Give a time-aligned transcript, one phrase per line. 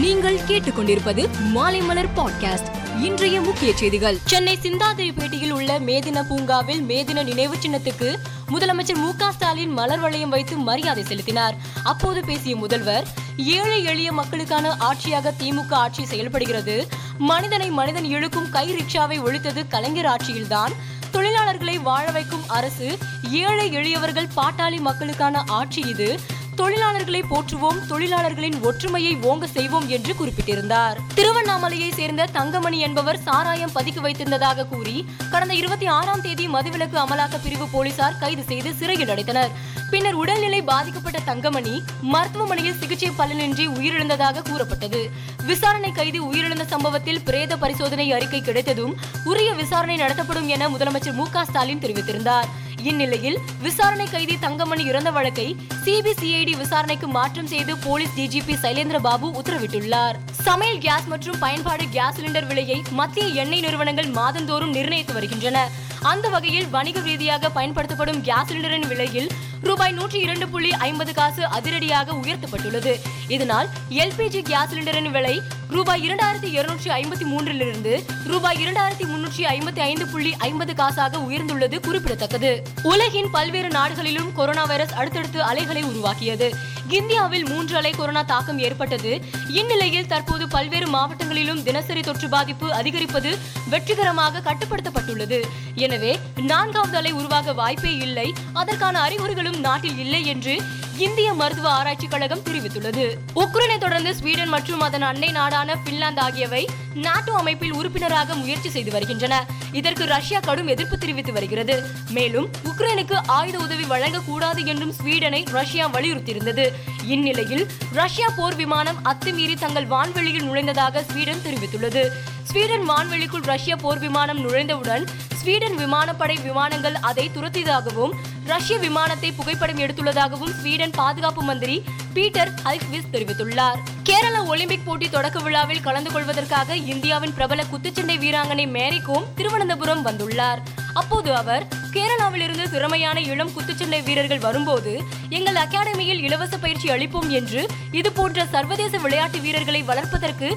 [0.00, 4.18] நீங்கள் கேட்டுக்கொண்டிருப்பது மாலைமலர் பாட்காஸ்ட் இன்றைய முக்கிய செய்திகள்.
[4.24, 8.16] சென்னை சிந்தாதிரிப்பேட்டையில் உள்ள மேதின பூங்காவில் மேதின நினைவு சின்னத்துக்கு
[8.48, 11.56] முதலமைச்சர் மு க ஸ்டாலின் மலர் வளையம் வைத்து மரியாதை செலுத்தினார்.
[11.84, 13.06] அப்போது பேசிய முதல்வர்
[13.36, 16.88] ஏழை எளிய மக்களுக்கான ஆட்சியாக திமுக ஆட்சி செயல்படுகிறது.
[17.18, 20.72] மனிதனை மனிதன் இழுக்கும் கை ரிக்ஷாவை ஒழித்தது கலைஞர் ஆட்சியில்தான்.
[21.12, 22.98] தொழிலாளர்களை வாழ வைக்கும் அரசு
[23.30, 26.20] ஏழை எளியவர்கள் பாட்டாளி மக்களுக்கான ஆட்சி இது.
[26.58, 30.98] தொழிலாளர்களை போற்றுவோம் தொழிலாளர்களின் ஒற்றுமையை ஓங்க செய்வோம் என்று குறிப்பிட்டிருந்தார்.
[31.14, 37.68] திருவண்ணாமலையை சேர்ந்த தங்கமணி என்பவர் சாராயம் பதுக்கி வைத்திருந்ததாக கூறி கடந்த இருபத்தி ஆறாம் தேதி மதுவிலக்கு அமலாக்க பிரிவு
[37.68, 39.48] போலீசார் கைது செய்து சிறையில் அடைத்தனர்.
[39.90, 45.10] பின்னர் உடல்நிலை பாதிக்கப்பட்ட தங்கமணி மருத்துவமனையில் சிகிச்சை பலனின்றி உயிரிழந்ததாக கூறப்பட்டது.
[45.46, 51.44] விசாரணை கைது உயிரிழந்த சம்பவத்தில் பிரேத பரிசோதனை அறிக்கை கிடைத்ததும் உரிய விசாரணை நடத்தப்படும் என முதலமைச்சர் மு க
[51.44, 52.48] ஸ்டாலின் தெரிவித்திருந்தார்.
[52.82, 60.16] இந்நிலையில் விசாரணை கைதி தங்கமணி இறந்த வழக்கை சிபிசிஐடி விசாரணைக்கு மாற்றம் செய்து போலீஸ் டிஜிபி சைலேந்திர பாபு உத்தரவிட்டுள்ளார்.
[60.42, 65.68] சமையல் கேஸ் மற்றும் பயன்பாடு கேஸ் சிலிண்டர் விலையை மத்திய எண்ணெய் நிறுவனங்கள் மாதந்தோறும் நிர்ணயித்து வருகின்றன.
[66.02, 72.12] அந்த வகையில் வணிக ரீதியாக பயன்படுத்தப்படும் கேஸ் சிலிண்டரின் விலையில் ரூபாய் நூற்றி இரண்டு புள்ளி ஐம்பது காசு அதிரடியாக
[72.12, 72.94] உயர்த்தப்பட்டுள்ளது.
[73.28, 80.06] இதனால் எல்பிஜி கேஸ் சிலிண்டரின் விலை ரூபாய் இரண்டாயிரத்தி இருநூற்றி ஐம்பத்தி மூன்றிலிருந்து ரூபாய் இரண்டாயிரத்தி முன்னூற்றி ஐம்பத்தி ஐந்து
[80.06, 82.62] புள்ளி ஐம்பது காசாக உயர்ந்துள்ளது குறிப்பிடத்தக்கது.
[82.82, 86.54] உலகின் பல்வேறு நாடுகளிலும் கொரோனா வைரஸ் அடுத்தடுத்து அலைகளை உருவாக்கியது.
[86.88, 89.20] இந்தியாவில் மூன்று அலை கொரோனா தாக்கம் ஏற்பட்டது.
[89.48, 93.38] இந்நிலையில் தற்போது பல்வேறு மாவட்டங்களிலும் தினசரி தொற்று பாதிப்பு அதிகரிப்பது
[93.70, 95.40] வெற்றிகரமாக கட்டுப்படுத்தப்பட்டுள்ளது.
[95.74, 98.34] எனவே நான்காவது அலை உருவாக வாய்ப்பே இல்லை.
[98.52, 100.62] அதற்கான அறிகுறிகளும் நாட்டில் இல்லை என்று
[101.06, 103.04] இந்திய மருத்துவ ஆராய்ச்சி கழகம் தெரிவித்துள்ளது.
[103.34, 109.34] உக்ரைனை தொடர்ந்து ஸ்வீடன் மற்றும் அதன் அண்டை நாடான பின்லாந்து ஆகியவை நாட்டோ அமைப்பில் உறுப்பினராக முயற்சி செய்து வருகின்றன.
[109.72, 111.76] இதற்கு ரஷ்யா கடும் எதிர்ப்பு தெரிவித்து வருகிறது.
[112.10, 116.66] மேலும் உக்ரைனுக்கு ஆயுத உதவி வழங்கக்கூடாது என்றும் ஸ்வீடனை ரஷ்யா வலியுறுத்தியிருந்தது.
[117.04, 122.04] இந்நிலையில் ரஷ்யா போர் விமானம் அத்துமீறி தங்கள் வான்வெளியில் நுழைந்ததாக ஸ்வீடன் தெரிவித்துள்ளது.
[122.42, 125.06] ஸ்வீடன் வான்வெளிக்குள் ரஷ்ய போர் விமானம் நுழைந்தவுடன்
[125.40, 128.14] ஸ்வீடன் விமானப்படை விமானங்கள் அதை துரத்தியதாகவும்
[128.48, 131.76] ரஷ்ய விமானத்தை புகைப்படம் எடுத்துள்ளதாகவும் ஸ்வீடன் பாதுகாப்பு மந்திரி
[132.14, 133.78] பீட்டர் ஹல்க்விஸ் தெரிவித்துள்ளார்.
[134.02, 140.62] கேரள ஒலிம்பிக் போட்டி தொடக்க விழாவில் கலந்து கொள்வதற்காக இந்தியாவின் பிரபல குத்துச்சண்டை வீராங்கனை மேரிகோம் திருவனந்தபுரம் வந்துள்ளார்.
[140.94, 144.94] அப்போது அவர் கேரளாவிலிருந்து திறமையான இளம் குத்துச்சண்டை வீரர்கள் வரும்போது
[145.28, 150.50] எங்கள் அகாடமியில் இலவச பயிற்சி அளிப்போம் என்று இதுபோன்ற சர்வதேச விளையாட்டு வீரர்களை வளர்ப்பதற்கு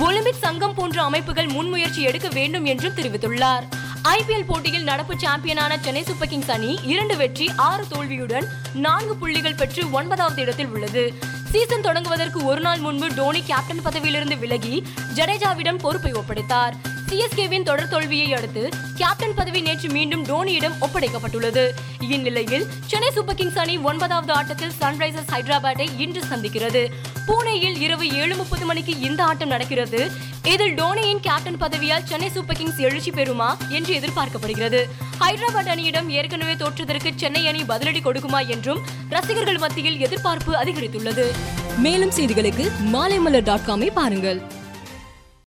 [0.00, 3.66] ஒலிம்பிக் சங்கம் போன்ற அமைப்புகள் முன்முயற்சி எடுக்க வேண்டும் என்றும் தெரிவித்துள்ளார்.
[4.10, 9.90] ஐபிஎல் போட்டியில் நடப்பு சாம்பியனான சென்னை சூப்பர் கிங்ஸ் அணி இரண்டு வெற்றி ஆறு தோல்வியுடன் நான்கு புள்ளிகள் பெற்று
[9.90, 11.12] ஒன்பதாவது இடத்தில் உள்ளது.
[11.52, 16.76] சீசன் தொடங்குவதற்கு ஒரு நாள் முன்பு டோனி கேப்டன் பதவியிலிருந்து விலகி ஜடேஜாவிடம் பொறுப்பை ஒப்படைத்தார்.
[17.08, 21.68] சிஎஸ்கேவின் தொடர் தோல்வியை அடுத்து கேப்டன் பதவி நேற்று மீண்டும் டோனியிடம் ஒப்படைக்கப்பட்டுள்ளது.
[22.00, 26.88] இந்நிலையில் சென்னை சூப்பர் கிங்ஸ் அணி ஒன்பதாவது ஆட்டத்தில் சன்ரைசர்ஸ் ஹைதராபாத்தை இன்று சந்திக்கிறது.
[27.26, 30.10] பூனேயில் இரவு ஏழு முப்பது மணிக்கு இந்த ஆட்டம் நடக்கிறது.
[30.44, 34.82] இதில் டோனியின் கேப்டன் பதவியால் சென்னை சூப்பர் கிங்ஸ் எழுச்சி பெறுமா என்று எதிர்பார்க்கப்படுகிறது.
[35.20, 41.26] ஹைதராபாத் அணியிடம் ஏற்கனவே தோற்றதற்கு சென்னை அணி பதிலடி கொடுக்குமா என்றும் ரசிகர்கள் மத்தியில் எதிர்பார்ப்பு அதிகரித்துள்ளது.
[41.78, 44.56] மேலும் செய்திகளுக்கு மாலைமலர் டாட் காமை பாருங்கள்.